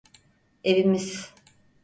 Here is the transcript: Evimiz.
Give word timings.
Evimiz. 0.63 1.31